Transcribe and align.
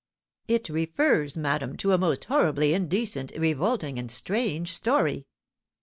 "It 0.47 0.67
refers, 0.67 1.37
madame, 1.37 1.77
to 1.77 1.91
a 1.91 1.97
most 1.99 2.25
horribly 2.25 2.73
indecent, 2.73 3.31
revolting, 3.37 3.99
and 3.99 4.09
strange 4.09 4.73
story." 4.75 5.27